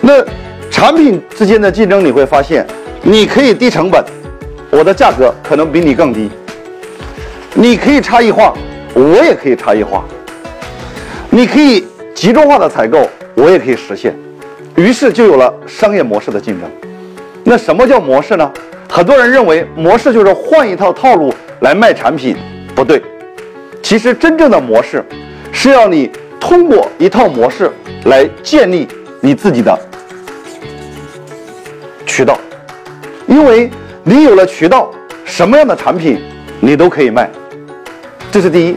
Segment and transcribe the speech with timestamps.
[0.00, 0.24] 那
[0.70, 2.66] 产品之间的竞争，你会发现，
[3.02, 4.02] 你可以低成本，
[4.70, 6.28] 我的价格可能比你更低；
[7.54, 8.54] 你可以差异化，
[8.94, 10.04] 我也可以差异化；
[11.30, 14.14] 你可以集中化的采购，我也可以实现。
[14.76, 16.70] 于是就有了商业模式的竞争。
[17.42, 18.50] 那什么叫模式呢？
[18.88, 22.36] 很多人认为模式就是换一套套路来卖产品，
[22.74, 23.02] 不对。
[23.82, 25.04] 其实真正的模式
[25.50, 27.70] 是要你通过一套模式
[28.04, 28.86] 来建立
[29.20, 29.76] 你自己的
[32.06, 32.38] 渠道，
[33.26, 33.70] 因为
[34.04, 34.90] 你有了渠道，
[35.24, 36.20] 什么样的产品
[36.60, 37.28] 你都可以卖。
[38.30, 38.76] 这是第一。